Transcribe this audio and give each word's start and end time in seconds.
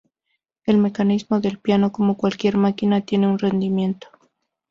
El 0.65 0.79
mecanismo 0.79 1.39
del 1.41 1.59
piano, 1.59 1.91
como 1.91 2.17
cualquier 2.17 2.57
máquina, 2.57 3.01
tiene 3.01 3.27
un 3.27 3.37
rendimiento. 3.37 4.07